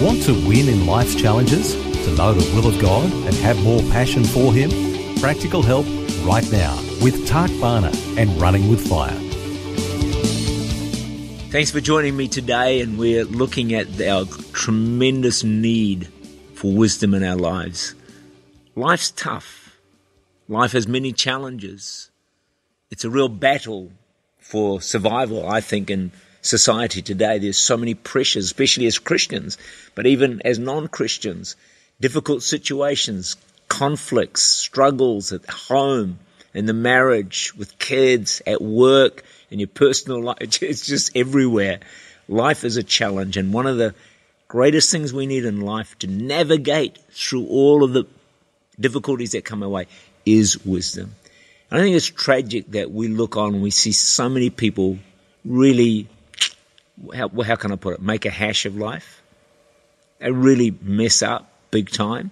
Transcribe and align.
Want 0.00 0.22
to 0.22 0.32
win 0.48 0.70
in 0.70 0.86
life's 0.86 1.14
challenges? 1.14 1.74
To 1.74 2.14
know 2.16 2.32
the 2.32 2.54
will 2.54 2.66
of 2.66 2.80
God 2.80 3.12
and 3.12 3.34
have 3.34 3.62
more 3.62 3.82
passion 3.90 4.24
for 4.24 4.50
Him? 4.50 4.70
Practical 5.20 5.62
help 5.62 5.84
right 6.24 6.50
now 6.50 6.74
with 7.02 7.28
Tak 7.28 7.50
Bhana 7.60 7.92
and 8.16 8.30
Running 8.40 8.70
with 8.70 8.88
Fire. 8.88 9.14
Thanks 11.50 11.70
for 11.70 11.82
joining 11.82 12.16
me 12.16 12.28
today, 12.28 12.80
and 12.80 12.98
we're 12.98 13.26
looking 13.26 13.74
at 13.74 14.00
our 14.00 14.24
tremendous 14.54 15.44
need 15.44 16.08
for 16.54 16.72
wisdom 16.72 17.12
in 17.12 17.22
our 17.22 17.36
lives. 17.36 17.94
Life's 18.74 19.10
tough, 19.10 19.76
life 20.48 20.72
has 20.72 20.88
many 20.88 21.12
challenges. 21.12 22.10
It's 22.90 23.04
a 23.04 23.10
real 23.10 23.28
battle 23.28 23.92
for 24.38 24.80
survival, 24.80 25.46
I 25.46 25.60
think, 25.60 25.90
in 25.90 26.12
society 26.42 27.02
today. 27.02 27.38
There's 27.38 27.58
so 27.58 27.76
many 27.76 27.94
pressures, 27.94 28.46
especially 28.46 28.86
as 28.86 28.98
Christians, 28.98 29.58
but 29.94 30.06
even 30.06 30.40
as 30.44 30.58
non 30.58 30.88
Christians, 30.88 31.56
difficult 32.00 32.42
situations, 32.42 33.36
conflicts, 33.68 34.42
struggles 34.42 35.32
at 35.32 35.48
home, 35.48 36.18
in 36.52 36.66
the 36.66 36.72
marriage, 36.72 37.54
with 37.56 37.78
kids, 37.78 38.42
at 38.46 38.60
work, 38.60 39.22
in 39.50 39.58
your 39.58 39.68
personal 39.68 40.22
life. 40.24 40.38
It's 40.40 40.86
just 40.86 41.16
everywhere. 41.16 41.80
Life 42.28 42.64
is 42.64 42.76
a 42.76 42.82
challenge, 42.82 43.36
and 43.36 43.52
one 43.52 43.66
of 43.66 43.76
the 43.76 43.94
greatest 44.48 44.90
things 44.90 45.12
we 45.12 45.26
need 45.26 45.44
in 45.44 45.60
life 45.60 45.96
to 46.00 46.06
navigate 46.08 46.98
through 47.12 47.46
all 47.46 47.84
of 47.84 47.92
the 47.92 48.04
difficulties 48.78 49.32
that 49.32 49.44
come 49.44 49.62
our 49.62 49.68
way 49.68 49.86
is 50.26 50.64
wisdom. 50.64 51.14
I 51.70 51.78
think 51.78 51.94
it's 51.94 52.06
tragic 52.06 52.72
that 52.72 52.90
we 52.90 53.06
look 53.06 53.36
on 53.36 53.54
and 53.54 53.62
we 53.62 53.70
see 53.70 53.92
so 53.92 54.28
many 54.28 54.50
people 54.50 54.98
really 55.44 56.08
how, 57.14 57.28
how 57.28 57.56
can 57.56 57.72
I 57.72 57.76
put 57.76 57.94
it, 57.94 58.02
make 58.02 58.26
a 58.26 58.30
hash 58.30 58.66
of 58.66 58.76
life. 58.76 59.22
They 60.18 60.30
really 60.30 60.76
mess 60.82 61.22
up 61.22 61.50
big 61.70 61.90
time. 61.90 62.30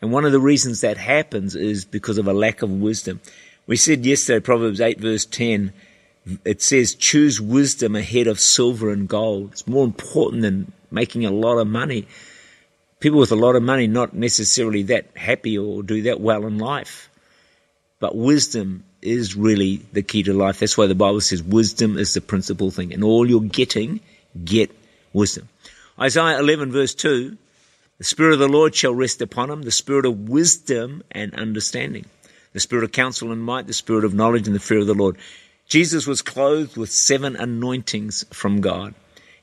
And 0.00 0.12
one 0.12 0.24
of 0.24 0.32
the 0.32 0.40
reasons 0.40 0.80
that 0.80 0.96
happens 0.96 1.54
is 1.54 1.84
because 1.84 2.18
of 2.18 2.26
a 2.26 2.32
lack 2.32 2.62
of 2.62 2.70
wisdom. 2.70 3.20
We 3.66 3.76
said 3.76 4.06
yesterday, 4.06 4.40
Proverbs 4.40 4.80
8 4.80 5.00
verse 5.00 5.26
10, 5.26 5.72
it 6.44 6.62
says, 6.62 6.94
choose 6.94 7.40
wisdom 7.40 7.96
ahead 7.96 8.26
of 8.26 8.40
silver 8.40 8.90
and 8.90 9.08
gold. 9.08 9.52
It's 9.52 9.66
more 9.66 9.84
important 9.84 10.42
than 10.42 10.72
making 10.90 11.24
a 11.24 11.30
lot 11.30 11.58
of 11.58 11.66
money. 11.66 12.06
People 13.00 13.18
with 13.18 13.32
a 13.32 13.36
lot 13.36 13.56
of 13.56 13.62
money 13.62 13.86
not 13.86 14.14
necessarily 14.14 14.82
that 14.84 15.06
happy 15.16 15.58
or 15.58 15.82
do 15.82 16.02
that 16.02 16.20
well 16.20 16.46
in 16.46 16.58
life. 16.58 17.10
But 17.98 18.16
wisdom 18.16 18.84
is 19.02 19.36
really 19.36 19.76
the 19.92 20.02
key 20.02 20.22
to 20.24 20.32
life. 20.32 20.60
That's 20.60 20.76
why 20.76 20.86
the 20.86 20.94
Bible 20.94 21.20
says 21.20 21.42
wisdom 21.42 21.98
is 21.98 22.14
the 22.14 22.20
principal 22.20 22.70
thing. 22.70 22.92
And 22.92 23.04
all 23.04 23.28
you're 23.28 23.40
getting, 23.40 24.00
get 24.44 24.70
wisdom. 25.12 25.48
Isaiah 25.98 26.38
11 26.38 26.72
verse 26.72 26.94
2, 26.94 27.36
the 27.98 28.04
Spirit 28.04 28.34
of 28.34 28.38
the 28.38 28.48
Lord 28.48 28.74
shall 28.74 28.94
rest 28.94 29.20
upon 29.20 29.50
him, 29.50 29.62
the 29.62 29.70
Spirit 29.70 30.06
of 30.06 30.28
wisdom 30.28 31.02
and 31.10 31.34
understanding, 31.34 32.06
the 32.52 32.60
Spirit 32.60 32.84
of 32.84 32.92
counsel 32.92 33.32
and 33.32 33.42
might, 33.42 33.66
the 33.66 33.72
Spirit 33.72 34.04
of 34.04 34.14
knowledge 34.14 34.46
and 34.46 34.56
the 34.56 34.60
fear 34.60 34.78
of 34.78 34.86
the 34.86 34.94
Lord. 34.94 35.16
Jesus 35.68 36.06
was 36.06 36.22
clothed 36.22 36.76
with 36.76 36.90
seven 36.90 37.36
anointings 37.36 38.24
from 38.32 38.60
God. 38.60 38.94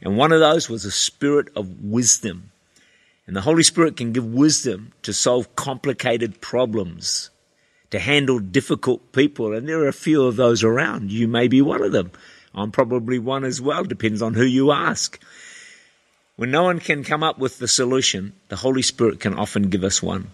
And 0.02 0.18
one 0.18 0.32
of 0.32 0.40
those 0.40 0.70
was 0.70 0.86
a 0.86 0.92
spirit 0.92 1.48
of 1.56 1.84
wisdom. 1.84 2.52
And 3.26 3.36
the 3.36 3.42
Holy 3.42 3.64
Spirit 3.64 3.98
can 3.98 4.12
give 4.12 4.26
wisdom 4.26 4.92
to 5.04 5.14
solve 5.14 5.56
complicated 5.56 6.42
problems 6.42 7.30
to 7.92 8.00
handle 8.00 8.40
difficult 8.40 9.12
people. 9.12 9.54
And 9.54 9.68
there 9.68 9.80
are 9.80 9.88
a 9.88 9.94
few 9.94 10.24
of 10.24 10.36
those 10.36 10.64
around. 10.64 11.12
You 11.12 11.28
may 11.28 11.48
be 11.48 11.62
one 11.62 11.84
of 11.84 11.92
them. 11.92 12.12
I'm 12.54 12.72
probably 12.72 13.20
one 13.20 13.44
as 13.44 13.62
well. 13.62 13.84
Depends 13.84 14.22
on 14.22 14.34
who 14.34 14.44
you 14.44 14.72
ask. 14.72 15.22
When 16.36 16.52
no 16.52 16.64
one 16.64 16.80
can 16.80 17.04
come 17.04 17.24
up 17.24 17.40
with 17.40 17.58
the 17.58 17.68
solution, 17.68 18.34
the 18.50 18.58
Holy 18.58 18.82
Spirit 18.82 19.20
can 19.20 19.34
often 19.34 19.70
give 19.70 19.84
us 19.84 20.04
one. 20.04 20.32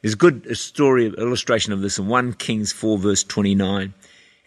There's 0.00 0.14
a 0.14 0.16
good 0.16 0.56
story, 0.56 1.06
of 1.06 1.14
illustration 1.14 1.72
of 1.72 1.80
this 1.80 1.98
in 1.98 2.08
1 2.08 2.34
Kings 2.34 2.72
4 2.72 2.98
verse 2.98 3.24
29. 3.24 3.94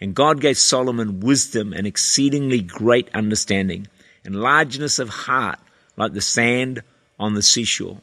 And 0.00 0.14
God 0.14 0.40
gave 0.40 0.58
Solomon 0.58 1.20
wisdom 1.20 1.72
and 1.72 1.86
exceedingly 1.86 2.60
great 2.60 3.08
understanding 3.14 3.88
and 4.24 4.36
largeness 4.36 4.98
of 4.98 5.08
heart 5.08 5.58
like 5.96 6.12
the 6.12 6.20
sand 6.20 6.82
on 7.18 7.34
the 7.34 7.42
seashore. 7.42 8.00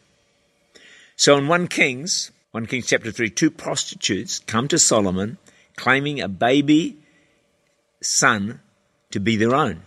So 1.16 1.38
in 1.38 1.48
1 1.48 1.68
Kings 1.68 2.32
1 2.54 2.68
Kings 2.68 2.86
chapter 2.86 3.12
3, 3.12 3.32
two 3.32 3.50
prostitutes 3.50 4.38
come 4.38 4.68
to 4.68 4.78
Solomon 4.78 5.40
claiming 5.76 6.22
a 6.22 6.28
baby 6.28 7.00
son 8.00 8.60
to 9.10 9.20
be 9.20 9.38
their 9.38 9.56
own. 9.56 9.82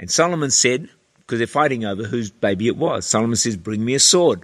And 0.00 0.10
Solomon 0.10 0.50
said, 0.50 0.88
because 1.18 1.38
they're 1.38 1.46
fighting 1.46 1.84
over 1.84 2.02
whose 2.02 2.32
baby 2.32 2.66
it 2.66 2.76
was, 2.76 3.06
Solomon 3.06 3.36
says, 3.36 3.56
Bring 3.56 3.84
me 3.84 3.94
a 3.94 4.00
sword. 4.00 4.42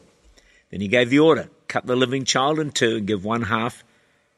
Then 0.71 0.81
he 0.81 0.87
gave 0.87 1.11
the 1.11 1.19
order 1.19 1.49
cut 1.67 1.85
the 1.85 1.97
living 1.97 2.25
child 2.25 2.61
in 2.61 2.71
two 2.71 2.99
and 2.99 3.09
give 3.09 3.25
one 3.25 3.43
half 3.43 3.83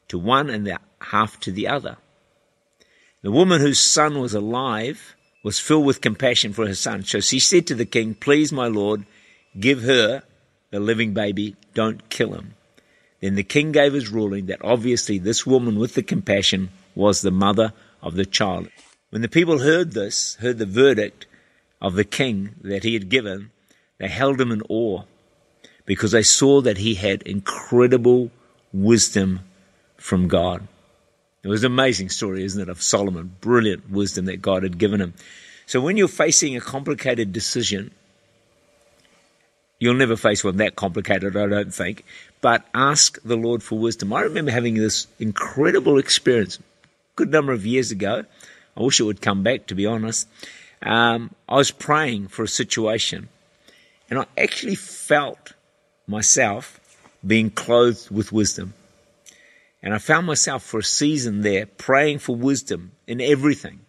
to 0.08 0.18
one 0.18 0.48
and 0.48 0.66
the 0.66 0.78
half 1.02 1.38
to 1.40 1.52
the 1.52 1.68
other. 1.68 1.98
The 3.20 3.32
woman 3.32 3.60
whose 3.60 3.78
son 3.78 4.18
was 4.18 4.32
alive 4.32 5.14
was 5.42 5.60
filled 5.60 5.84
with 5.84 6.00
compassion 6.00 6.54
for 6.54 6.66
her 6.66 6.74
son. 6.74 7.02
So 7.02 7.20
she 7.20 7.38
said 7.38 7.66
to 7.66 7.74
the 7.74 7.84
king, 7.84 8.14
Please, 8.14 8.50
my 8.50 8.68
lord, 8.68 9.04
give 9.60 9.82
her 9.82 10.22
the 10.74 10.80
living 10.80 11.14
baby, 11.14 11.54
don't 11.72 12.10
kill 12.10 12.34
him. 12.34 12.54
Then 13.20 13.36
the 13.36 13.44
king 13.44 13.70
gave 13.70 13.92
his 13.92 14.08
ruling 14.08 14.46
that 14.46 14.64
obviously 14.64 15.18
this 15.18 15.46
woman 15.46 15.78
with 15.78 15.94
the 15.94 16.02
compassion 16.02 16.70
was 16.96 17.22
the 17.22 17.30
mother 17.30 17.72
of 18.02 18.16
the 18.16 18.26
child. 18.26 18.68
When 19.10 19.22
the 19.22 19.28
people 19.28 19.60
heard 19.60 19.92
this, 19.92 20.34
heard 20.40 20.58
the 20.58 20.66
verdict 20.66 21.26
of 21.80 21.94
the 21.94 22.02
king 22.02 22.56
that 22.62 22.82
he 22.82 22.94
had 22.94 23.08
given, 23.08 23.52
they 23.98 24.08
held 24.08 24.40
him 24.40 24.50
in 24.50 24.62
awe 24.68 25.04
because 25.86 26.10
they 26.10 26.24
saw 26.24 26.60
that 26.62 26.78
he 26.78 26.94
had 26.94 27.22
incredible 27.22 28.32
wisdom 28.72 29.42
from 29.96 30.26
God. 30.26 30.66
It 31.44 31.48
was 31.48 31.62
an 31.62 31.70
amazing 31.70 32.08
story, 32.08 32.42
isn't 32.42 32.60
it, 32.60 32.68
of 32.68 32.82
Solomon? 32.82 33.36
Brilliant 33.40 33.88
wisdom 33.90 34.24
that 34.24 34.42
God 34.42 34.64
had 34.64 34.76
given 34.76 35.00
him. 35.00 35.14
So 35.66 35.80
when 35.80 35.96
you're 35.96 36.08
facing 36.08 36.56
a 36.56 36.60
complicated 36.60 37.32
decision, 37.32 37.92
You'll 39.78 39.94
never 39.94 40.16
face 40.16 40.44
one 40.44 40.56
that 40.58 40.76
complicated, 40.76 41.36
I 41.36 41.46
don't 41.46 41.74
think. 41.74 42.04
But 42.40 42.64
ask 42.74 43.20
the 43.22 43.36
Lord 43.36 43.62
for 43.62 43.78
wisdom. 43.78 44.12
I 44.12 44.20
remember 44.22 44.50
having 44.50 44.74
this 44.74 45.06
incredible 45.18 45.98
experience 45.98 46.58
good 47.16 47.30
number 47.30 47.52
of 47.52 47.66
years 47.66 47.90
ago. 47.90 48.24
I 48.76 48.82
wish 48.82 49.00
it 49.00 49.04
would 49.04 49.20
come 49.20 49.42
back, 49.42 49.66
to 49.66 49.74
be 49.74 49.86
honest. 49.86 50.28
Um, 50.82 51.34
I 51.48 51.56
was 51.56 51.70
praying 51.70 52.28
for 52.28 52.42
a 52.42 52.48
situation, 52.48 53.28
and 54.10 54.18
I 54.18 54.26
actually 54.36 54.74
felt 54.74 55.52
myself 56.06 56.80
being 57.26 57.50
clothed 57.50 58.10
with 58.10 58.32
wisdom. 58.32 58.74
And 59.82 59.94
I 59.94 59.98
found 59.98 60.26
myself 60.26 60.62
for 60.62 60.78
a 60.78 60.84
season 60.84 61.42
there 61.42 61.66
praying 61.66 62.18
for 62.18 62.34
wisdom 62.34 62.92
in 63.06 63.20
everything, 63.20 63.80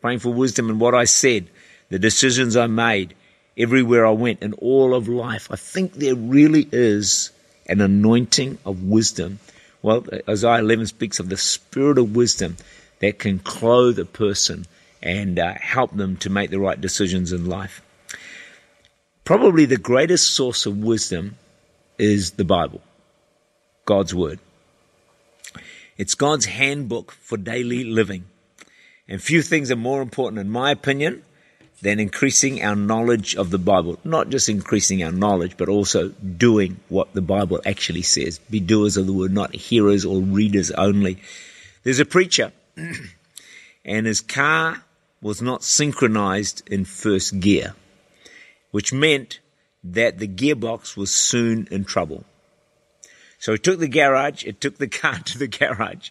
praying 0.00 0.20
for 0.20 0.32
wisdom 0.32 0.70
in 0.70 0.78
what 0.78 0.94
I 0.94 1.04
said, 1.04 1.48
the 1.88 1.98
decisions 1.98 2.56
I 2.56 2.66
made, 2.66 3.14
everywhere 3.56 4.06
I 4.06 4.10
went 4.10 4.42
in 4.42 4.52
all 4.54 4.94
of 4.94 5.08
life. 5.08 5.48
I 5.50 5.56
think 5.56 5.94
there 5.94 6.14
really 6.14 6.68
is 6.72 7.30
an 7.66 7.80
anointing 7.80 8.58
of 8.64 8.82
wisdom. 8.82 9.38
Well, 9.82 10.04
Isaiah 10.28 10.58
11 10.60 10.86
speaks 10.86 11.18
of 11.18 11.28
the 11.28 11.36
spirit 11.36 11.98
of 11.98 12.16
wisdom 12.16 12.56
that 13.00 13.18
can 13.18 13.38
clothe 13.38 13.98
a 13.98 14.04
person 14.04 14.66
and 15.02 15.38
uh, 15.38 15.54
help 15.60 15.94
them 15.96 16.16
to 16.18 16.30
make 16.30 16.50
the 16.50 16.60
right 16.60 16.80
decisions 16.80 17.32
in 17.32 17.46
life. 17.46 17.82
Probably 19.24 19.66
the 19.66 19.76
greatest 19.76 20.30
source 20.34 20.66
of 20.66 20.78
wisdom 20.78 21.36
is 21.98 22.32
the 22.32 22.44
Bible, 22.44 22.80
God's 23.84 24.14
Word. 24.14 24.38
It's 25.96 26.14
God's 26.14 26.46
handbook 26.46 27.12
for 27.12 27.36
daily 27.36 27.84
living. 27.84 28.24
And 29.08 29.22
few 29.22 29.42
things 29.42 29.70
are 29.70 29.76
more 29.76 30.02
important, 30.02 30.40
in 30.40 30.50
my 30.50 30.70
opinion, 30.70 31.22
than 31.82 31.98
increasing 31.98 32.62
our 32.62 32.76
knowledge 32.76 33.34
of 33.34 33.50
the 33.50 33.58
Bible. 33.58 33.98
Not 34.04 34.30
just 34.30 34.48
increasing 34.48 35.02
our 35.02 35.10
knowledge, 35.10 35.56
but 35.56 35.68
also 35.68 36.08
doing 36.10 36.80
what 36.88 37.12
the 37.12 37.20
Bible 37.20 37.60
actually 37.66 38.02
says. 38.02 38.38
Be 38.38 38.60
doers 38.60 38.96
of 38.96 39.06
the 39.06 39.12
word, 39.12 39.32
not 39.32 39.54
hearers 39.54 40.04
or 40.04 40.20
readers 40.20 40.70
only. 40.70 41.18
There's 41.82 41.98
a 41.98 42.04
preacher, 42.04 42.52
and 43.84 44.06
his 44.06 44.20
car 44.20 44.84
was 45.20 45.42
not 45.42 45.64
synchronized 45.64 46.62
in 46.68 46.84
first 46.84 47.40
gear, 47.40 47.74
which 48.70 48.92
meant 48.92 49.40
that 49.82 50.18
the 50.18 50.28
gearbox 50.28 50.96
was 50.96 51.12
soon 51.12 51.66
in 51.72 51.84
trouble. 51.84 52.24
So 53.40 53.52
he 53.52 53.58
took 53.58 53.80
the 53.80 53.88
garage, 53.88 54.44
it 54.44 54.60
took 54.60 54.78
the 54.78 54.88
car 55.02 55.18
to 55.18 55.38
the 55.38 55.48
garage. 55.48 56.10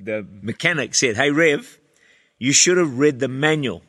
The 0.00 0.24
mechanic 0.40 0.94
said, 0.94 1.16
Hey, 1.16 1.32
Rev, 1.32 1.78
you 2.38 2.52
should 2.52 2.78
have 2.78 2.96
read 2.96 3.18
the 3.18 3.28
manual. 3.28 3.82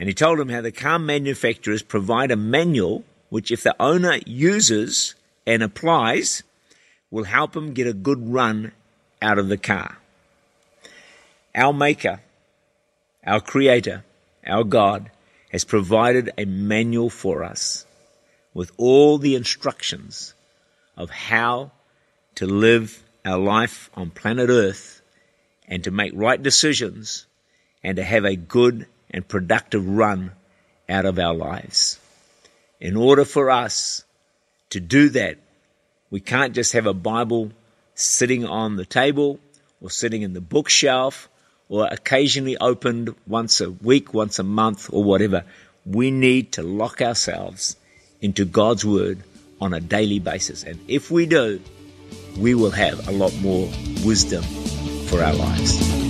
And 0.00 0.08
he 0.08 0.14
told 0.14 0.40
him 0.40 0.48
how 0.48 0.62
the 0.62 0.72
car 0.72 0.98
manufacturers 0.98 1.82
provide 1.82 2.30
a 2.30 2.36
manual 2.36 3.04
which, 3.28 3.50
if 3.50 3.62
the 3.62 3.76
owner 3.78 4.18
uses 4.24 5.14
and 5.46 5.62
applies, 5.62 6.42
will 7.10 7.24
help 7.24 7.54
him 7.54 7.74
get 7.74 7.86
a 7.86 7.92
good 7.92 8.32
run 8.32 8.72
out 9.20 9.38
of 9.38 9.48
the 9.48 9.58
car. 9.58 9.98
Our 11.54 11.74
Maker, 11.74 12.22
our 13.26 13.42
Creator, 13.42 14.02
our 14.46 14.64
God, 14.64 15.10
has 15.52 15.64
provided 15.64 16.30
a 16.38 16.46
manual 16.46 17.10
for 17.10 17.44
us 17.44 17.84
with 18.54 18.72
all 18.78 19.18
the 19.18 19.34
instructions 19.34 20.32
of 20.96 21.10
how 21.10 21.72
to 22.36 22.46
live 22.46 23.02
our 23.26 23.38
life 23.38 23.90
on 23.92 24.08
planet 24.08 24.48
Earth 24.48 25.02
and 25.68 25.84
to 25.84 25.90
make 25.90 26.12
right 26.14 26.42
decisions 26.42 27.26
and 27.84 27.96
to 27.96 28.02
have 28.02 28.24
a 28.24 28.34
good 28.34 28.86
and 29.10 29.26
productive 29.26 29.86
run 29.88 30.32
out 30.88 31.04
of 31.04 31.18
our 31.18 31.34
lives. 31.34 31.98
In 32.80 32.96
order 32.96 33.24
for 33.24 33.50
us 33.50 34.04
to 34.70 34.80
do 34.80 35.10
that, 35.10 35.38
we 36.10 36.20
can't 36.20 36.54
just 36.54 36.72
have 36.72 36.86
a 36.86 36.94
Bible 36.94 37.52
sitting 37.94 38.44
on 38.44 38.76
the 38.76 38.84
table 38.84 39.38
or 39.80 39.90
sitting 39.90 40.22
in 40.22 40.32
the 40.32 40.40
bookshelf 40.40 41.28
or 41.68 41.86
occasionally 41.86 42.56
opened 42.56 43.14
once 43.26 43.60
a 43.60 43.70
week, 43.70 44.12
once 44.12 44.38
a 44.38 44.42
month 44.42 44.92
or 44.92 45.04
whatever. 45.04 45.44
We 45.86 46.10
need 46.10 46.52
to 46.52 46.62
lock 46.62 47.00
ourselves 47.00 47.76
into 48.20 48.44
God's 48.44 48.84
Word 48.84 49.22
on 49.60 49.72
a 49.74 49.80
daily 49.80 50.18
basis. 50.18 50.64
And 50.64 50.80
if 50.88 51.10
we 51.10 51.26
do, 51.26 51.60
we 52.36 52.54
will 52.54 52.70
have 52.70 53.08
a 53.08 53.12
lot 53.12 53.34
more 53.40 53.68
wisdom 54.04 54.42
for 55.06 55.22
our 55.22 55.34
lives. 55.34 56.09